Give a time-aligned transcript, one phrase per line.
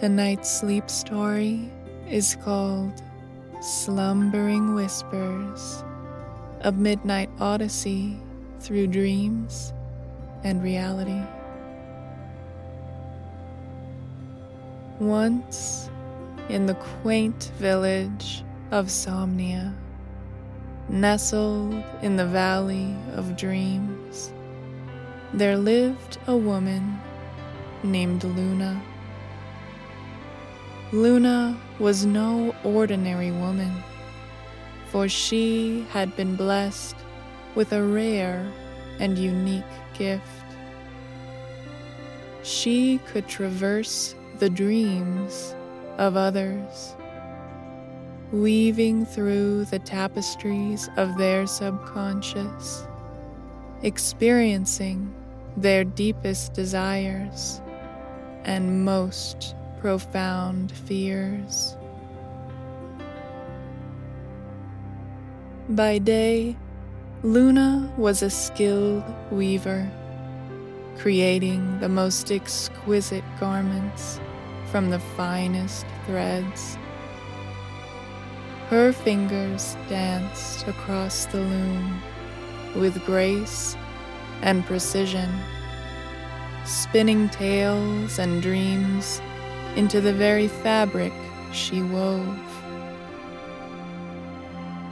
[0.00, 1.70] Tonight's sleep story
[2.06, 3.02] is called
[3.62, 5.82] Slumbering Whispers
[6.60, 8.20] A Midnight Odyssey
[8.60, 9.72] Through Dreams
[10.44, 11.22] and Reality.
[15.00, 15.88] Once,
[16.50, 19.72] in the quaint village of Somnia,
[20.90, 24.30] nestled in the Valley of Dreams,
[25.32, 27.00] there lived a woman
[27.82, 28.78] named Luna.
[30.96, 33.70] Luna was no ordinary woman,
[34.88, 36.96] for she had been blessed
[37.54, 38.50] with a rare
[38.98, 39.62] and unique
[39.98, 40.24] gift.
[42.42, 45.54] She could traverse the dreams
[45.98, 46.96] of others,
[48.32, 52.86] weaving through the tapestries of their subconscious,
[53.82, 55.12] experiencing
[55.58, 57.60] their deepest desires
[58.44, 61.76] and most profound fears.
[65.68, 66.56] By day,
[67.22, 69.90] Luna was a skilled weaver,
[70.98, 74.20] creating the most exquisite garments
[74.70, 76.78] from the finest threads.
[78.68, 82.02] Her fingers danced across the loom
[82.76, 83.76] with grace
[84.42, 85.30] and precision,
[86.64, 89.20] spinning tales and dreams
[89.76, 91.12] into the very fabric
[91.52, 92.38] she wove.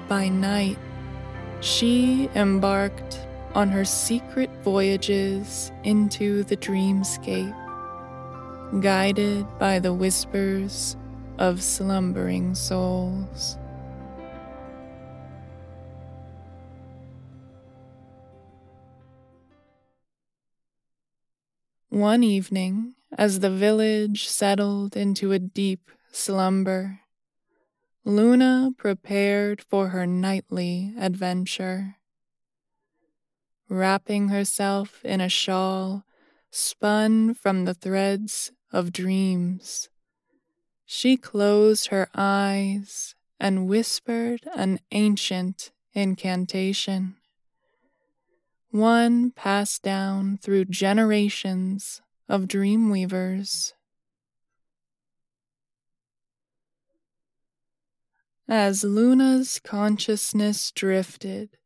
[0.08, 0.78] By night,
[1.60, 3.18] she embarked
[3.54, 7.54] on her secret voyages into the dreamscape,
[8.82, 10.96] guided by the whispers
[11.38, 13.58] of slumbering souls.
[21.88, 27.00] One evening, as the village settled into a deep slumber.
[28.04, 31.96] Luna prepared for her nightly adventure.
[33.68, 36.04] Wrapping herself in a shawl
[36.50, 39.88] spun from the threads of dreams,
[40.84, 47.16] she closed her eyes and whispered an ancient incantation,
[48.70, 53.74] one passed down through generations of dream weavers.
[58.48, 61.56] As Luna's consciousness drifted,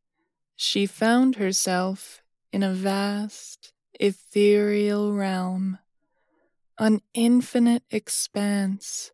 [0.55, 2.23] she found herself
[2.53, 5.79] in a vast, ethereal realm,
[6.79, 9.11] an infinite expanse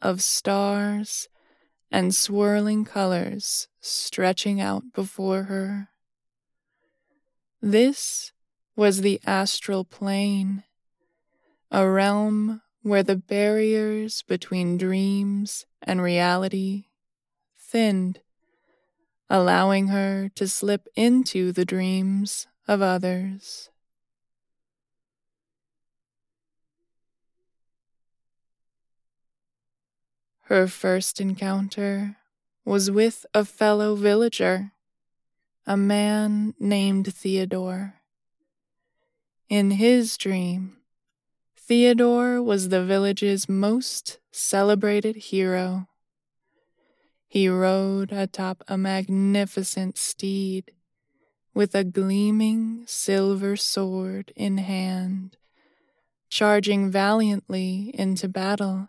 [0.00, 1.28] of stars
[1.90, 5.88] and swirling colors stretching out before her.
[7.60, 8.32] This
[8.76, 10.62] was the astral plane
[11.70, 16.86] a realm where the barriers between dreams and reality
[17.56, 18.20] thinned,
[19.28, 23.70] allowing her to slip into the dreams of others.
[30.42, 32.16] Her first encounter
[32.64, 34.72] was with a fellow villager,
[35.66, 37.96] a man named Theodore.
[39.50, 40.77] In his dream,
[41.68, 45.86] Theodore was the village's most celebrated hero.
[47.26, 50.72] He rode atop a magnificent steed
[51.52, 55.36] with a gleaming silver sword in hand,
[56.30, 58.88] charging valiantly into battle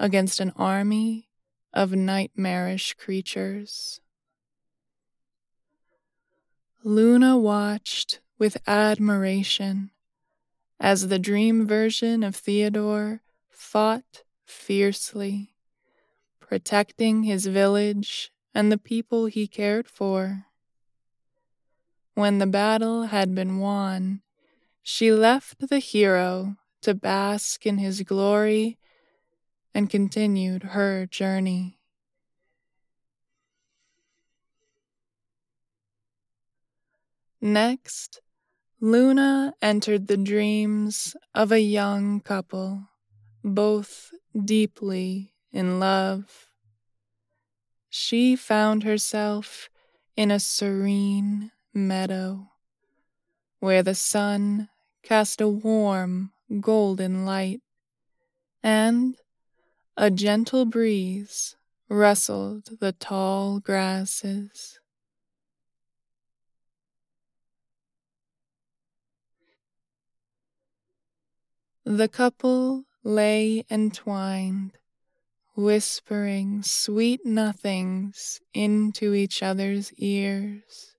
[0.00, 1.28] against an army
[1.74, 4.00] of nightmarish creatures.
[6.82, 9.90] Luna watched with admiration
[10.78, 15.54] as the dream version of Theodore fought fiercely,
[16.40, 20.46] protecting his village and the people he cared for.
[22.14, 24.22] When the battle had been won,
[24.82, 28.78] she left the hero to bask in his glory
[29.74, 31.78] and continued her journey.
[37.40, 38.20] Next,
[38.80, 42.90] Luna entered the dreams of a young couple,
[43.42, 44.12] both
[44.44, 46.50] deeply in love.
[47.88, 49.70] She found herself
[50.14, 52.50] in a serene meadow
[53.60, 54.68] where the sun
[55.02, 57.62] cast a warm golden light
[58.62, 59.16] and
[59.96, 61.56] a gentle breeze
[61.88, 64.80] rustled the tall grasses.
[71.88, 74.72] The couple lay entwined,
[75.54, 80.96] whispering sweet nothings into each other's ears.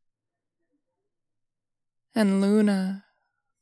[2.16, 3.04] And Luna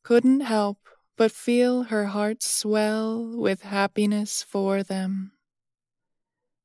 [0.04, 0.78] couldn't help
[1.18, 5.32] but feel her heart swell with happiness for them.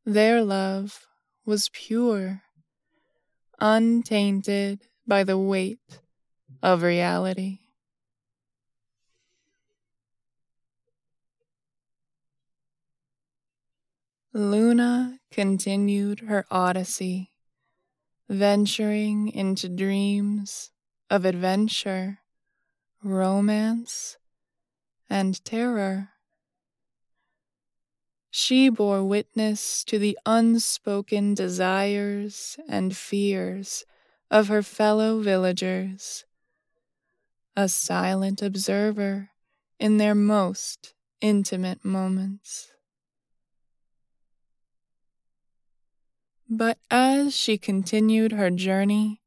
[0.05, 1.07] Their love
[1.47, 2.43] was pure,
[3.59, 6.01] untainted by the weight
[6.63, 7.61] of reality.
[14.33, 17.33] Luna continued her odyssey,
[18.29, 20.71] venturing into dreams
[21.09, 22.21] of adventure
[23.03, 24.19] romance,
[25.09, 26.11] and terror.
[28.31, 33.85] She bore witness to the unspoken desires and fears
[34.31, 36.25] of her fellow villagers,
[37.57, 39.31] a silent observer
[39.81, 42.71] in their most intimate moments.
[46.53, 49.23] But as she continued her journey,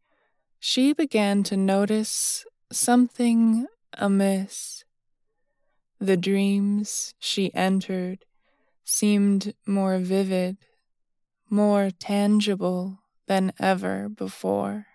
[0.59, 4.83] she began to notice something amiss.
[5.99, 8.25] The dreams she entered
[8.83, 10.57] seemed more vivid,
[11.49, 14.87] more tangible than ever before.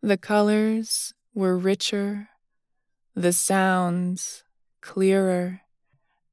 [0.00, 2.30] The colors were richer,
[3.14, 4.44] the sounds
[4.80, 5.60] clearer,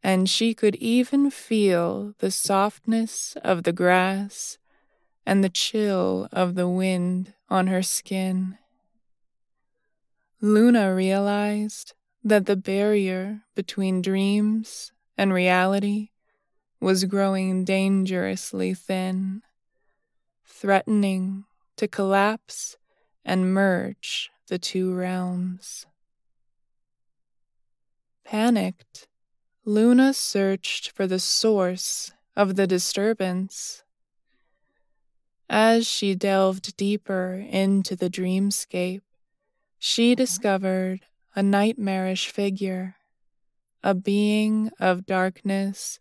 [0.03, 4.57] and she could even feel the softness of the grass
[5.25, 8.57] and the chill of the wind on her skin.
[10.41, 16.09] Luna realized that the barrier between dreams and reality
[16.81, 19.41] was growing dangerously thin,
[20.45, 21.45] threatening
[21.77, 22.75] to collapse
[23.24, 25.86] and merge the two realms.
[28.25, 29.07] Panicked,
[29.65, 33.84] Luna searched for the source of the disturbance.
[35.50, 39.03] As she delved deeper into the dreamscape,
[39.79, 40.17] she mm-hmm.
[40.17, 42.98] discovered a nightmarish figure,
[43.82, 45.98] a being of darkness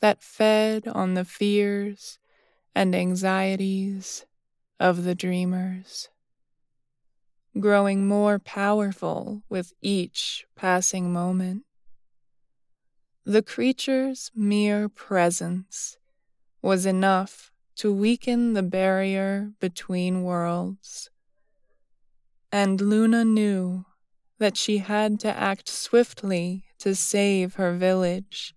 [0.00, 2.18] that fed on the fears
[2.74, 4.26] and anxieties
[4.78, 6.10] of the dreamers,
[7.58, 11.64] growing more powerful with each passing moment.
[13.24, 15.98] The creature's mere presence
[16.62, 21.10] was enough to weaken the barrier between worlds
[22.52, 23.84] and Luna knew
[24.38, 28.54] that she had to act swiftly to save her village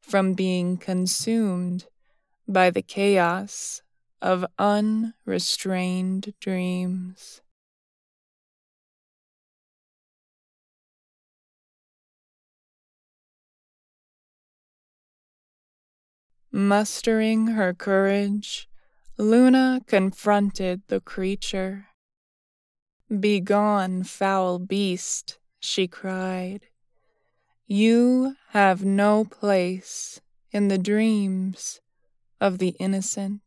[0.00, 1.86] from being consumed
[2.48, 3.82] by the chaos
[4.22, 7.40] of unrestrained dreams.
[16.56, 18.66] Mustering her courage,
[19.18, 21.88] Luna confronted the creature.
[23.10, 26.68] Begone, foul beast, she cried.
[27.66, 31.82] You have no place in the dreams
[32.40, 33.42] of the innocent.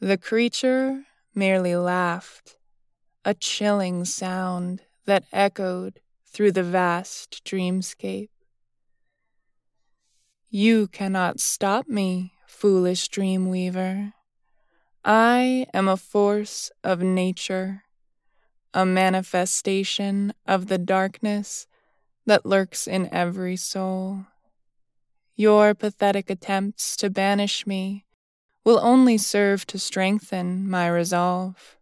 [0.00, 1.04] The creature
[1.34, 2.56] merely laughed,
[3.26, 8.30] a chilling sound that echoed through the vast dreamscape.
[10.50, 14.14] You cannot stop me, foolish dream weaver.
[15.04, 17.82] I am a force of nature,
[18.72, 21.66] a manifestation of the darkness
[22.24, 24.24] that lurks in every soul.
[25.36, 28.06] Your pathetic attempts to banish me
[28.64, 31.76] will only serve to strengthen my resolve.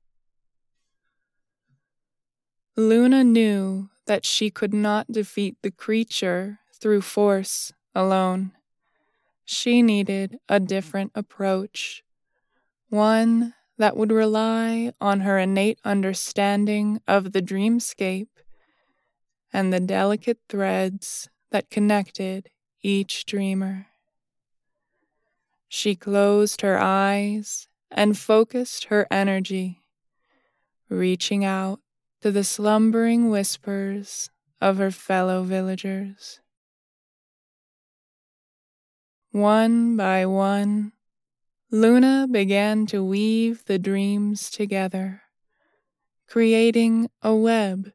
[2.76, 8.55] Luna knew that she could not defeat the creature through force alone.
[9.46, 12.02] She needed a different approach,
[12.88, 18.28] one that would rely on her innate understanding of the dreamscape
[19.52, 22.50] and the delicate threads that connected
[22.82, 23.86] each dreamer.
[25.68, 29.84] She closed her eyes and focused her energy,
[30.88, 31.80] reaching out
[32.20, 34.28] to the slumbering whispers
[34.60, 36.40] of her fellow villagers.
[39.36, 40.92] One by one,
[41.70, 45.24] Luna began to weave the dreams together,
[46.26, 47.92] creating a web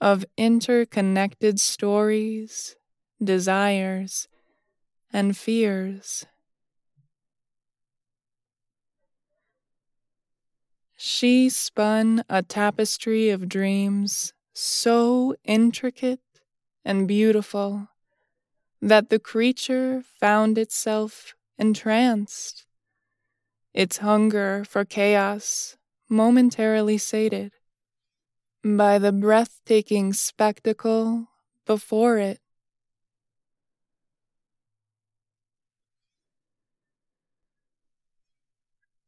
[0.00, 2.76] of interconnected stories,
[3.20, 4.28] desires,
[5.12, 6.24] and fears.
[10.94, 16.20] She spun a tapestry of dreams so intricate
[16.84, 17.88] and beautiful
[18.80, 22.66] that the creature found itself entranced,
[23.74, 25.76] its hunger for chaos
[26.08, 27.52] momentarily sated
[28.64, 31.28] by the breathtaking spectacle
[31.66, 32.40] before it.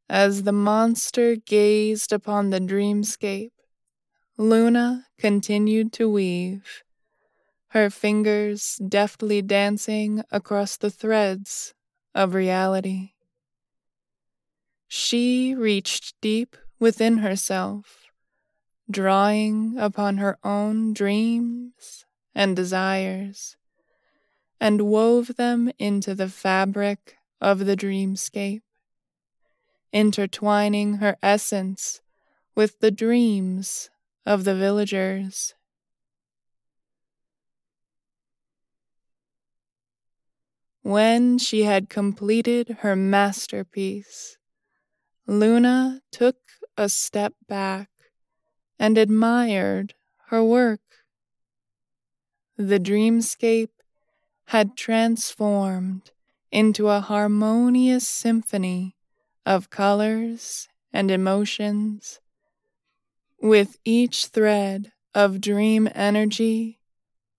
[0.08, 3.50] As the monster gazed upon the dreamscape,
[4.38, 6.82] Luna continued to weave,
[7.68, 11.74] her fingers deftly dancing across the threads
[12.14, 13.12] of reality.
[14.86, 18.06] She reached deep within herself,
[18.90, 23.56] drawing upon her own dreams and desires,
[24.60, 28.62] and wove them into the fabric of the dreamscape
[29.92, 32.00] intertwining her essence
[32.54, 33.90] with the dreams
[34.26, 35.54] of the villagers.
[40.82, 44.38] When she had completed her masterpiece,
[45.26, 46.36] Luna took
[46.76, 47.90] a step back
[48.78, 49.94] and admired
[50.28, 50.80] her work.
[52.56, 53.70] The dreamscape
[54.46, 56.10] had transformed
[56.50, 58.96] into a harmonious symphony
[59.44, 62.20] of colors and emotions,
[63.40, 66.80] with each thread of dream energy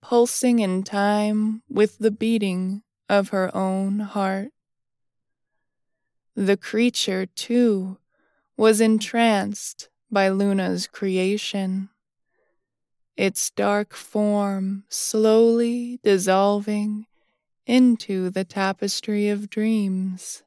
[0.02, 4.52] pulsing in time with the beating of her own heart.
[6.36, 7.98] The creature, too,
[8.56, 11.90] was entranced by Luna's creation,
[13.18, 17.06] its dark form slowly dissolving
[17.66, 20.44] into the tapestry of dreams.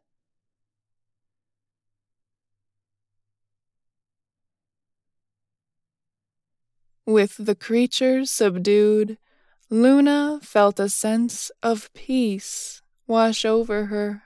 [7.05, 9.19] With the creature subdued,
[9.73, 14.25] Luna felt a sense of peace wash over her.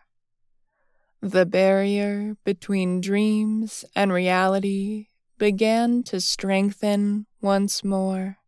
[1.20, 5.06] The barrier between dreams and reality
[5.38, 8.38] began to strengthen once more,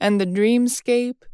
[0.00, 1.24] and the dreamscape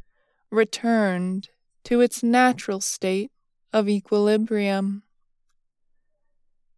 [0.51, 1.51] returned
[1.85, 3.31] to its natural state
[3.73, 5.05] of equilibrium.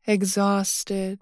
[0.06, 1.20] Exhausted,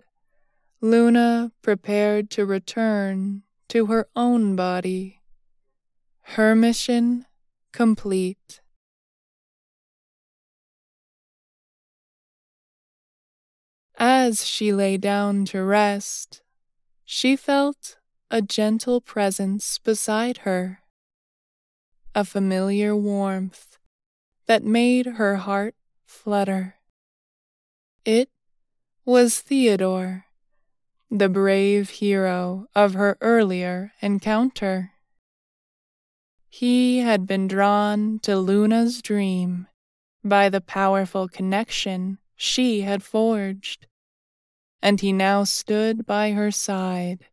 [0.80, 5.17] Luna prepared to return to her own body.
[6.32, 7.24] Her mission
[7.72, 8.60] complete.
[13.96, 16.42] As she lay down to rest,
[17.04, 17.96] she felt
[18.30, 20.80] a gentle presence beside her,
[22.14, 23.78] a familiar warmth
[24.46, 25.74] that made her heart
[26.06, 26.76] flutter.
[28.04, 28.28] It
[29.04, 30.26] was Theodore
[31.10, 34.92] the brave hero of her earlier encounter.
[36.50, 39.68] He had been drawn to Luna's dream
[40.24, 43.86] by the powerful connection she had forged,
[44.82, 47.26] and he now stood by her side,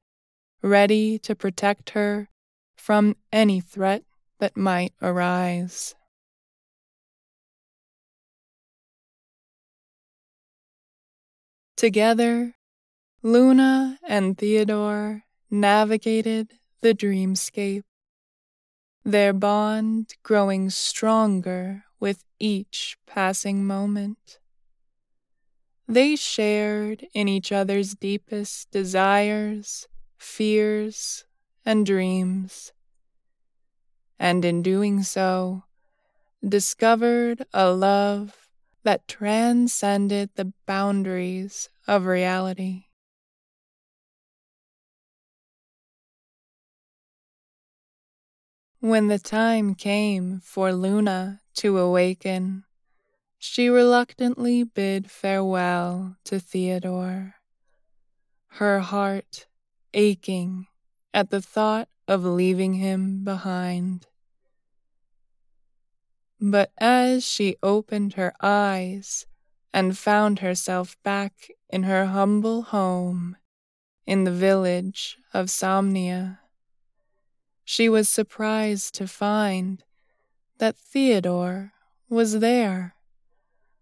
[0.62, 2.30] ready to protect her
[2.76, 4.04] from any threat
[4.40, 5.96] that might arise.
[11.78, 12.56] Together,
[13.22, 17.84] Luna and Theodore navigated the dreamscape,
[19.06, 24.40] their bond growing stronger with each passing moment.
[25.88, 31.26] They shared in each other's deepest desires, fears,
[31.66, 32.72] and dreams,
[34.20, 35.64] and in doing so,
[36.48, 38.50] discovered a love
[38.84, 42.85] that transcended the boundaries of reality.
[48.86, 52.66] When the time came for Luna to awaken,
[53.40, 57.34] she reluctantly bid farewell to Theodore,
[58.62, 59.48] her heart
[59.96, 60.68] aching
[61.16, 64.06] at the thought of leaving him behind.
[66.40, 69.26] But as she opened her eyes
[69.74, 73.36] and found herself back in her humble home
[74.06, 76.38] in the village of Somnia,
[77.66, 79.84] she was surprised to find
[80.60, 81.74] that Theodore
[82.08, 82.96] was there,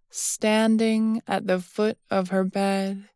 [0.10, 3.10] standing at the foot of her bed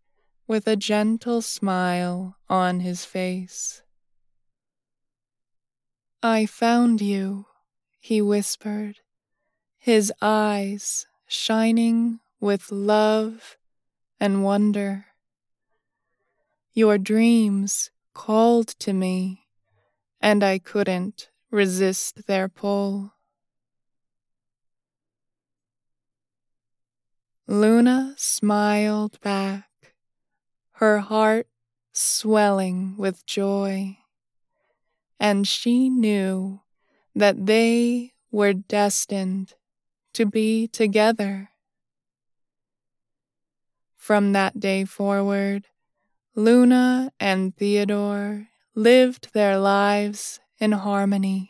[0.46, 3.82] with a gentle smile on his face.
[6.22, 7.46] I found you,
[8.00, 8.98] he whispered
[9.78, 13.58] his eyes shining with love
[14.20, 15.06] and wonder.
[16.74, 19.47] Your dreams called to me,
[20.22, 23.14] and I couldn't resist their pull.
[27.48, 29.70] Luna smiled back,
[30.72, 31.48] her heart
[31.94, 33.98] swelling with joy,
[35.20, 36.62] and she knew
[37.16, 39.54] that they were destined
[40.14, 41.50] to be together.
[43.96, 45.66] From that day forward,
[46.36, 51.50] Luna and Theodore lived their lives in harmony.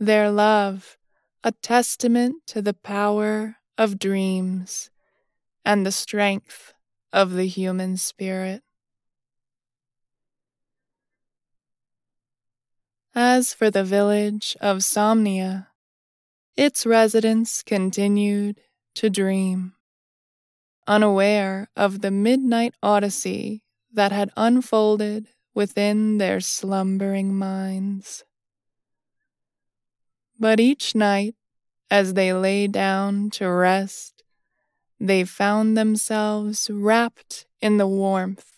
[0.00, 0.98] Their love,
[1.44, 4.90] a testament to the power of dreams
[5.64, 6.74] and the strength
[7.12, 8.64] of the human spirit.
[13.14, 15.68] As for the village of Somnia,
[16.56, 18.60] its residents continued
[18.96, 19.74] to dream,
[20.88, 25.28] unaware of the midnight odyssey that had unfolded
[25.60, 28.24] within their slumbering minds.
[30.38, 31.34] But each night,
[31.90, 34.22] as they lay down to rest,
[34.98, 38.52] they found themselves wrapped in the warmth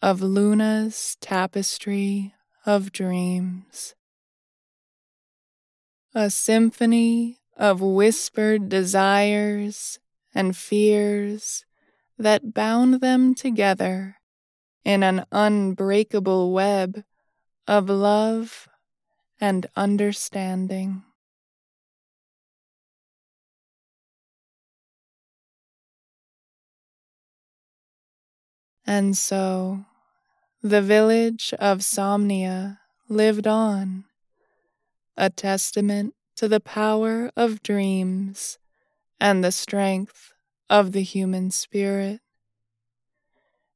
[0.00, 3.96] of Luna's tapestry of dreams
[6.14, 9.98] a symphony of whispered desires
[10.36, 11.64] and fears
[12.16, 14.17] that bound them together
[14.88, 17.04] in an unbreakable web
[17.66, 18.66] of love
[19.38, 21.02] and understanding.
[28.86, 29.84] And so
[30.62, 32.78] the village of Somnia
[33.10, 34.04] lived on
[35.18, 38.58] a testament to the power of dreams
[39.20, 40.32] and the strength
[40.70, 42.22] of the human spirit.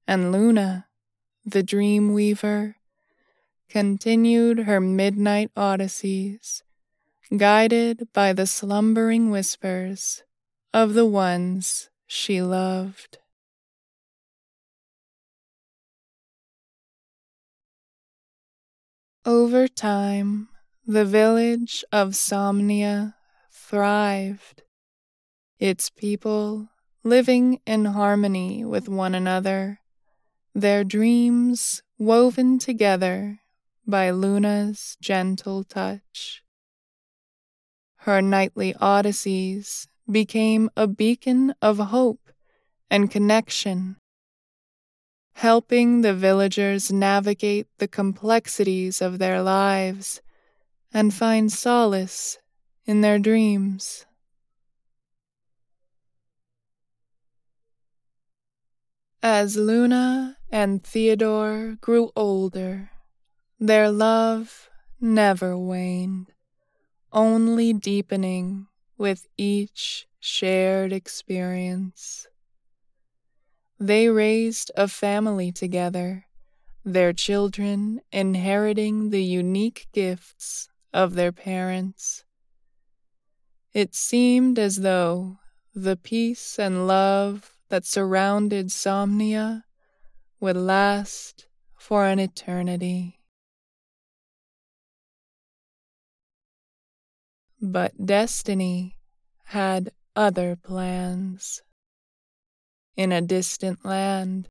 [0.09, 0.87] And Luna,
[1.45, 2.77] the dream weaver,
[3.69, 6.63] continued her midnight odysseys,
[7.37, 10.23] guided by the slumbering whispers
[10.75, 13.19] of the ones she loved.
[19.25, 20.49] Over time,
[20.85, 23.15] the village of Somnia
[23.53, 24.63] thrived,
[25.59, 26.69] its people
[27.05, 29.79] living in harmony with one another,
[30.55, 33.41] their dreams woven together
[33.87, 36.43] by Luna's gentle touch.
[37.97, 42.31] Her nightly odysseys became a beacon of hope
[42.91, 43.97] and connection,
[45.35, 50.21] helping the villagers navigate the complexities of their lives
[50.93, 52.39] and find solace
[52.85, 54.05] in their dreams.
[59.23, 62.91] As Luna and Theodore grew older,
[63.59, 64.69] their love
[65.01, 66.31] never waned,
[67.11, 68.67] only deepening
[68.99, 72.27] with each shared experience.
[73.81, 76.27] They raised a family together,
[76.85, 82.25] their children inheriting the unique gifts of their parents.
[83.73, 85.39] It seemed as though
[85.75, 89.65] the peace and love that surrounded Somnia
[90.43, 93.21] would last for an eternity.
[97.61, 98.99] But destiny
[99.45, 101.63] had other plans.
[102.97, 104.49] In a distant land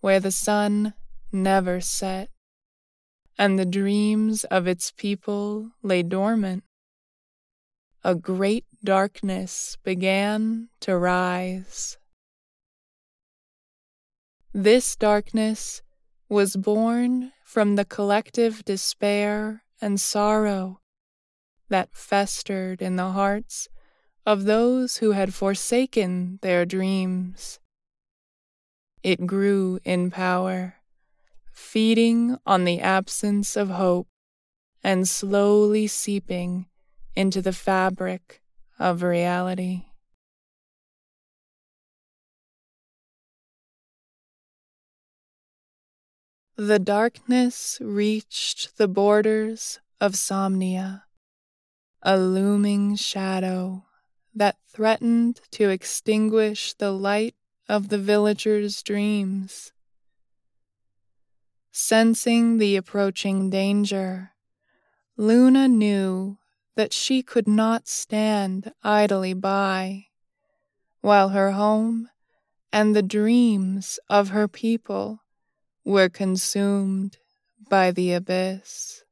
[0.00, 0.94] where the sun
[1.30, 2.30] never set
[3.38, 6.64] and the dreams of its people lay dormant,
[8.02, 11.97] a great darkness began to rise.
[14.54, 15.82] This darkness
[16.28, 20.80] was born from the collective despair and sorrow
[21.68, 23.68] that festered in the hearts
[24.24, 27.60] of those who had forsaken their dreams.
[29.02, 30.76] It grew in power,
[31.52, 34.08] feeding on the absence of hope
[34.82, 36.66] and slowly seeping
[37.14, 38.40] into the fabric
[38.78, 39.84] of reality.
[46.60, 51.04] The darkness reached the borders of Somnia
[52.02, 53.84] a looming shadow
[54.34, 57.36] that threatened to extinguish the light
[57.68, 59.72] of the villagers' dreams.
[61.70, 64.32] Sensing the approaching danger,
[65.16, 66.38] Luna knew
[66.74, 70.06] that she could not stand idly by
[71.02, 72.08] while her home
[72.72, 75.20] and the dreams of her people
[75.88, 77.16] were consumed
[77.68, 79.02] by the abyss.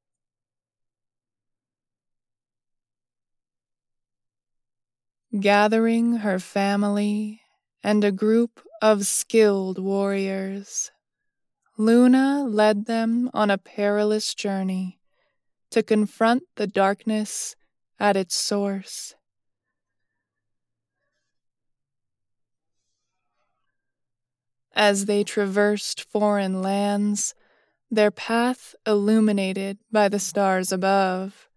[5.41, 7.43] gathering her family
[7.83, 10.91] and a group of skilled warriors.
[11.77, 14.99] Luna led them on a perilous journey
[15.71, 17.55] to confront the darkness
[17.99, 19.16] at its source.
[24.77, 27.35] As they traversed foreign lands,
[27.91, 31.49] their path illuminated by the stars above,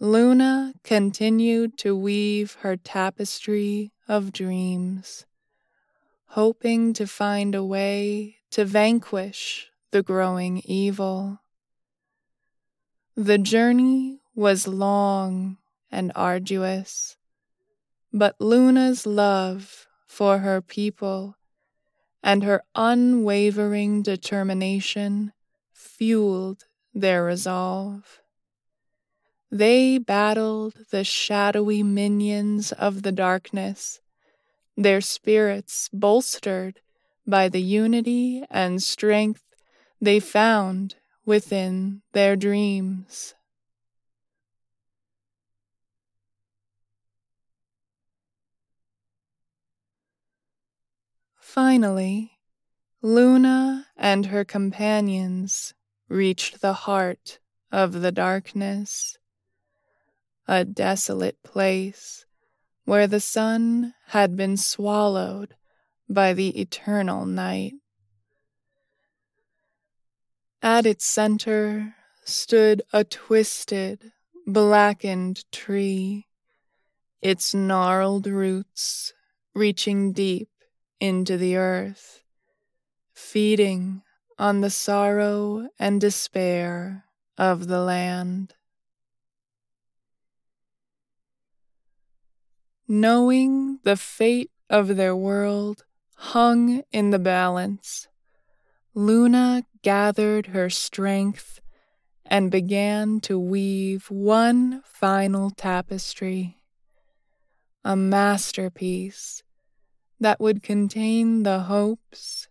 [0.00, 5.26] Luna continued to weave her tapestry of dreams,
[6.28, 11.40] hoping to find a way to vanquish the growing evil.
[13.14, 15.58] The journey was long
[15.90, 17.18] and arduous,
[18.10, 21.34] but Luna's love for her people
[22.22, 25.32] and her unwavering determination
[25.72, 28.20] fueled their resolve.
[29.50, 34.00] They battled the shadowy minions of the darkness,
[34.76, 36.80] their spirits bolstered
[37.26, 39.42] by the unity and strength
[40.00, 43.34] they found within their dreams.
[51.58, 52.38] Finally,
[53.02, 55.74] Luna and her companions
[56.08, 57.40] reached the heart
[57.72, 59.18] of the darkness
[60.46, 62.24] a desolate place
[62.84, 65.56] where the sun had been swallowed
[66.08, 67.74] by the eternal night.
[70.62, 74.12] At its center stood a twisted,
[74.46, 76.28] blackened tree,
[77.20, 79.12] its gnarled roots
[79.54, 80.48] reaching deep
[81.00, 82.22] into the earth,
[83.12, 84.02] feeding
[84.38, 87.04] on the sorrow and despair
[87.36, 88.54] of the land.
[92.88, 95.84] knowing the fate of their world
[96.16, 98.08] hung in the balance,
[98.94, 101.60] Luna gathered her strength
[102.24, 106.56] and began to weave one final tapestry,
[107.84, 109.42] a masterpiece
[110.20, 112.48] that would contain the hopes,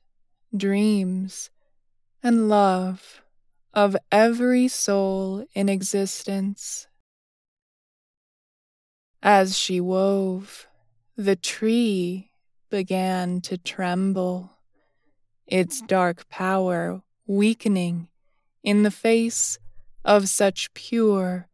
[0.55, 1.49] dreams,
[2.23, 3.21] and love
[3.73, 6.87] of every soul in existence.
[9.21, 10.67] As she wove,
[11.15, 12.31] the tree
[12.69, 14.51] began to tremble,
[15.45, 18.07] its dark power weakening
[18.63, 19.59] in the face
[20.03, 21.47] of such pure,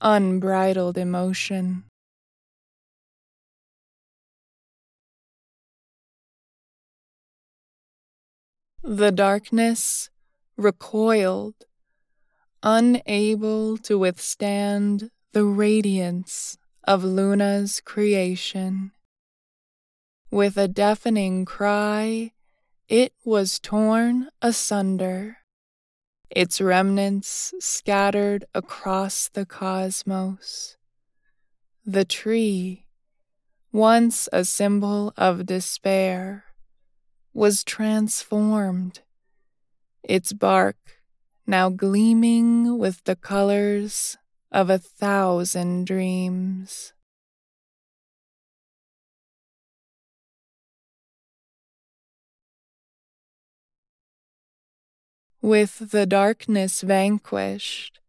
[0.00, 1.84] unbridled emotion.
[8.88, 10.10] The darkness
[10.56, 11.56] recoiled,
[12.62, 18.92] unable to withstand the radiance of Luna's creation.
[20.30, 22.30] With a deafening cry,
[22.88, 25.38] it was torn asunder,
[26.30, 30.76] its remnants scattered across the cosmos.
[31.84, 32.86] The tree,
[33.72, 36.45] once a symbol of despair,
[37.36, 39.00] was transformed,
[40.02, 41.02] its bark
[41.46, 44.16] now gleaming with the colors
[44.50, 46.94] of a thousand dreams.
[55.42, 58.00] With the darkness vanquished,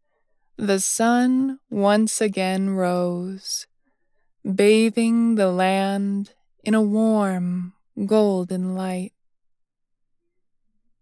[0.56, 3.66] the sun once again rose,
[4.42, 6.32] bathing the land
[6.64, 7.74] in a warm,
[8.06, 9.12] golden light.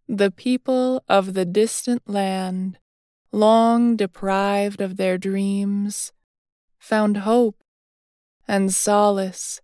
[0.09, 2.79] The people of the distant land,
[3.33, 6.13] long deprived of their dreams,
[6.79, 7.63] found hope
[8.47, 9.61] and solace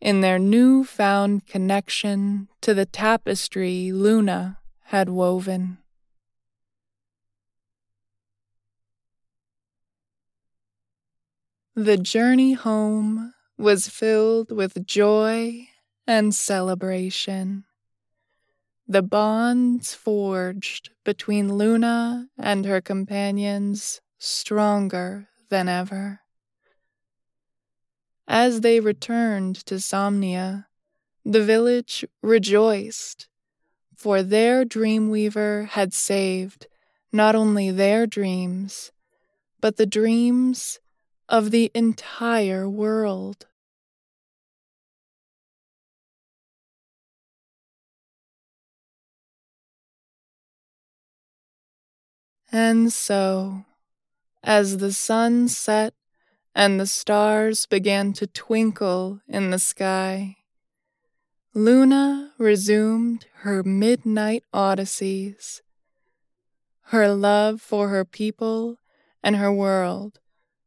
[0.00, 5.78] in their new found connection to the tapestry Luna had woven.
[11.74, 15.68] The journey home was filled with joy
[16.06, 17.64] and celebration.
[18.86, 26.20] The bonds forged between Luna and her companions stronger than ever.
[28.28, 30.66] As they returned to Somnia,
[31.24, 33.28] the village rejoiced,
[33.96, 36.66] for their dreamweaver had saved
[37.10, 38.92] not only their dreams,
[39.60, 40.78] but the dreams
[41.28, 43.46] of the entire world.
[52.54, 53.64] And so,
[54.44, 55.92] as the sun set
[56.54, 60.36] and the stars began to twinkle in the sky,
[61.52, 65.62] Luna resumed her midnight odysseys.
[66.92, 68.78] Her love for her people
[69.20, 70.20] and her world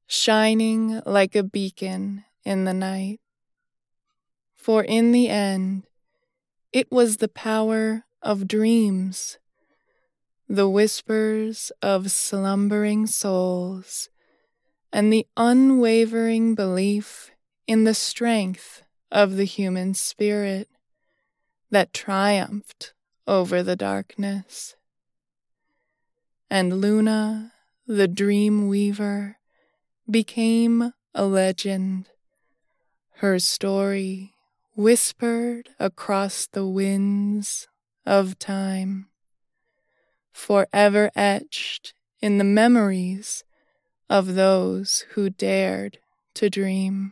[0.08, 3.22] shining like a beacon in the night.
[4.58, 5.84] For in the end,
[6.74, 9.38] it was the power of dreams,
[10.48, 14.10] the whispers of slumbering souls,
[14.94, 17.32] and the unwavering belief
[17.68, 20.70] in the strength of the human spirit
[21.70, 22.94] that triumphed
[23.28, 24.76] over the darkness.
[26.50, 27.52] And Luna,
[27.86, 29.38] the dream weaver,
[30.10, 32.10] became a legend.
[33.16, 34.34] Her story
[34.76, 37.68] whispered across the winds
[38.06, 39.10] of time,
[40.38, 43.44] forever etched in the memories
[44.08, 45.98] of those who dared
[46.36, 47.12] to dream.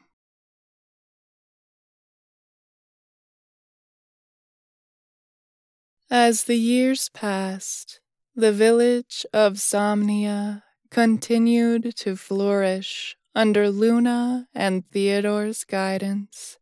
[6.10, 8.00] As the years passed,
[8.36, 10.62] the village of Somnia
[10.92, 16.58] continued to flourish under Luna and Theodore's guidance.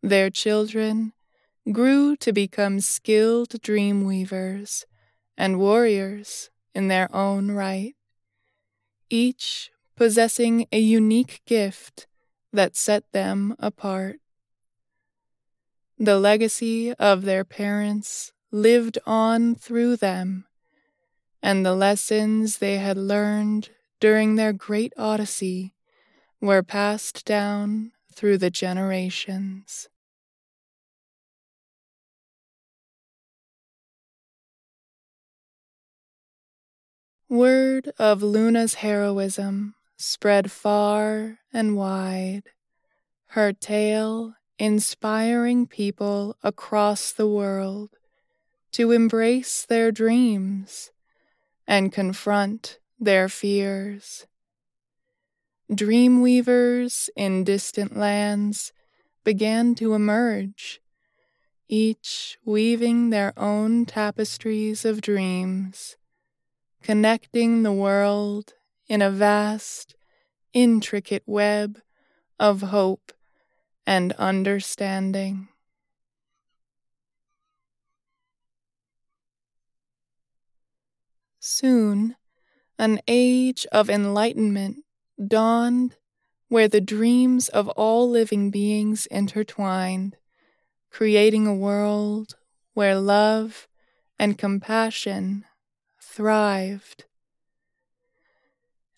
[0.00, 1.12] Their children
[1.70, 4.86] grew to become skilled dream weavers
[5.36, 7.94] and warriors in their own right,
[9.10, 12.06] each possessing a unique gift
[12.52, 14.20] that set them apart.
[15.98, 20.46] The legacy of their parents lived on through them
[21.46, 23.70] and the lessons they had learned
[24.00, 25.74] during their great odyssey
[26.40, 29.88] were passed down through the generations.
[37.28, 42.44] Word of Luna's heroism spread far and wide,
[43.30, 47.90] her tale inspiring people across the world
[48.70, 50.92] to embrace their dreams
[51.66, 54.28] and confront their fears.
[55.68, 58.72] Dreamweavers in distant lands
[59.24, 60.80] began to emerge,
[61.66, 65.96] each weaving their own tapestries of dreams,
[66.86, 68.54] connecting the world
[68.86, 69.96] in a vast,
[70.52, 71.80] intricate web
[72.38, 73.12] of hope
[73.84, 75.48] and understanding.
[81.40, 82.14] Soon,
[82.78, 84.84] an age of enlightenment
[85.26, 85.96] dawned
[86.46, 90.16] where the dreams of all living beings intertwined,
[90.92, 92.36] creating a world
[92.74, 93.66] where love
[94.20, 95.44] and compassion
[96.16, 97.04] thrived.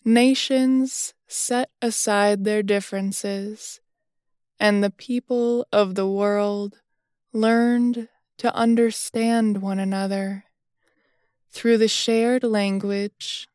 [0.05, 3.81] Nations set aside their differences,
[4.57, 6.79] and the people of the world
[7.33, 10.45] learned to understand one another
[11.51, 13.49] through the shared language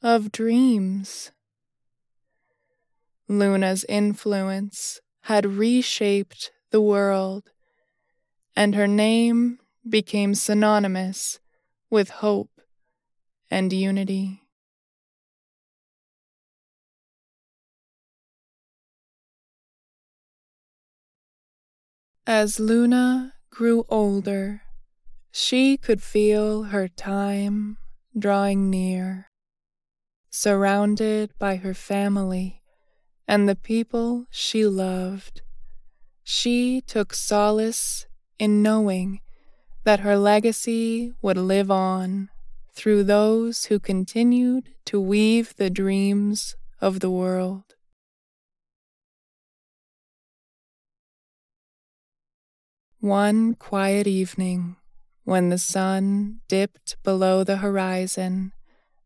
[0.00, 1.32] of dreams.
[3.26, 7.50] Luna's influence had reshaped the world,
[8.54, 11.40] and her name became synonymous
[11.90, 12.57] with hope
[13.50, 14.42] and unity.
[22.26, 24.62] As Luna grew older,
[25.30, 27.78] she could feel her time
[28.18, 29.28] drawing near.
[30.30, 32.62] Surrounded by her family
[33.26, 35.40] and the people she loved,
[36.22, 38.06] she took solace
[38.38, 39.20] in knowing
[39.84, 42.28] that her legacy would live on
[42.78, 47.74] through those who continued to weave the dreams of the world.
[53.00, 54.76] One quiet evening,
[55.24, 58.52] when the sun dipped below the horizon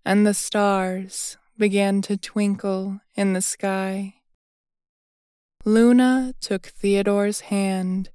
[0.05, 4.17] and the stars began to twinkle in the sky.
[5.65, 8.11] Luna took Theodore's hand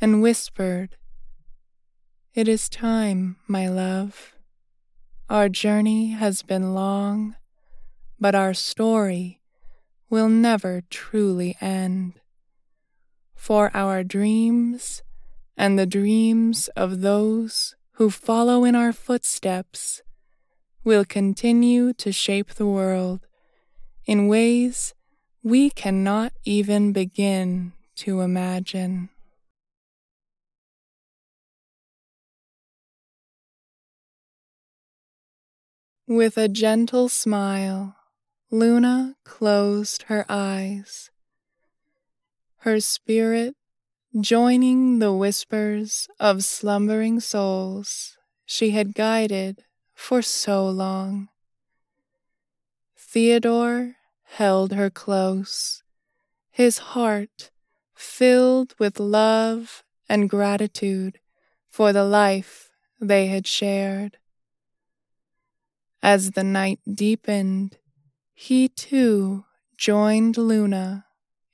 [0.00, 0.96] and whispered,
[2.32, 4.35] It is time, my love.
[5.28, 7.34] Our journey has been long,
[8.20, 9.40] but our story
[10.08, 12.20] will never truly end.
[13.34, 15.02] For our dreams
[15.56, 20.00] and the dreams of those who follow in our footsteps
[20.84, 23.26] will continue to shape the world
[24.04, 24.94] in ways
[25.42, 29.08] we cannot even begin to imagine.
[36.08, 37.96] With a gentle smile,
[38.52, 41.10] Luna closed her eyes.
[42.58, 43.56] Her spirit
[44.20, 49.64] joining the whispers of slumbering souls she had guided
[49.94, 51.28] for so long.
[52.96, 55.82] Theodore held her close,
[56.52, 57.50] his heart
[57.96, 61.18] filled with love and gratitude
[61.68, 64.18] for the life they had shared.
[66.06, 67.78] As the night deepened,
[68.32, 69.44] he too
[69.76, 71.04] joined Luna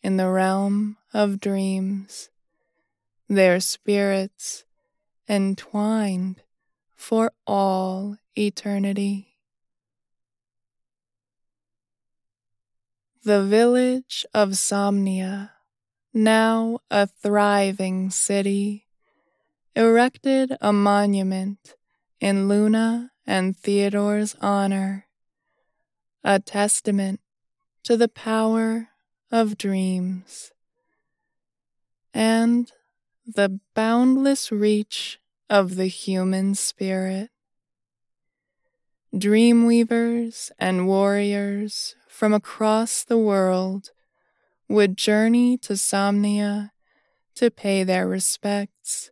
[0.03, 2.29] in the realm of dreams
[3.31, 4.65] their spirits
[5.27, 6.43] entwined
[6.95, 9.39] for all eternity.
[13.25, 15.53] The village of Somnia,
[16.13, 18.87] now a thriving city,
[19.75, 21.75] erected a monument
[22.21, 25.07] in Luna and Theodore's honor,
[26.25, 27.21] a testament
[27.85, 28.89] to the power
[29.31, 30.53] of dreams.
[32.15, 32.71] And
[33.27, 37.31] the boundless reach of the human spirit.
[39.15, 43.91] Dreamweavers and warriors from across the world
[44.69, 46.71] would journey to Somnia
[47.35, 49.11] to pay their respects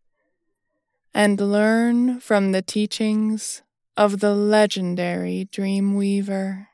[1.13, 3.63] and learn from the teachings
[4.01, 6.69] of the legendary Dreamweaver.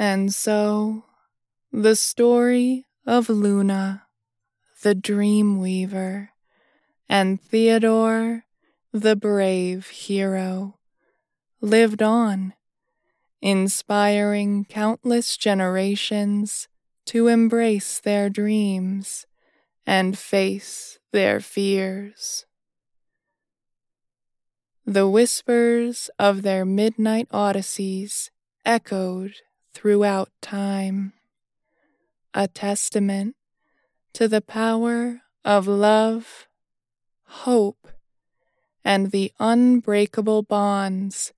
[0.00, 1.04] And so
[1.70, 4.08] the story of Luna,
[4.82, 6.30] the dream weaver,
[7.08, 8.46] and Theodore,
[8.92, 10.80] the brave hero,
[11.60, 12.52] lived on,
[13.40, 16.66] inspiring countless generations
[17.04, 19.24] to embrace their dreams
[19.86, 22.45] and face their fears.
[24.88, 28.30] The whispers of their midnight odysseys
[28.64, 29.34] echoed
[29.74, 31.12] throughout time
[32.32, 33.34] a testament
[34.12, 36.46] to the power of love,
[37.24, 37.88] hope,
[38.84, 41.32] and the unbreakable bonds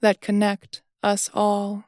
[0.00, 1.82] that connect us all.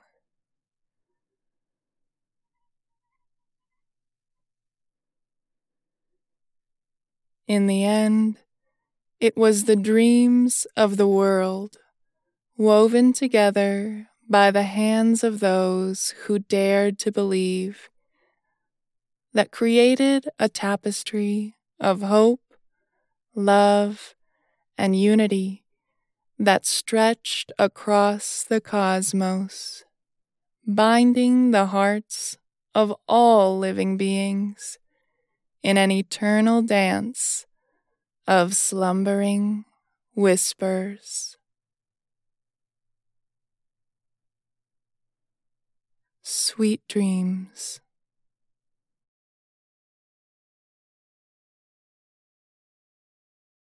[7.47, 8.39] In the end,
[9.21, 11.79] it was the dreams of the world,
[12.57, 17.91] woven together by the hands of those who dared to believe
[19.33, 22.41] that created a tapestry of hope,
[23.35, 24.15] love,
[24.79, 25.65] and unity
[26.39, 29.85] that stretched across the cosmos,
[30.67, 32.39] binding the hearts
[32.75, 34.79] of all living beings
[35.63, 37.47] in an eternal dance
[38.27, 39.65] of slumbering
[40.15, 41.37] whispers.
[46.25, 47.79] Sweet dreams.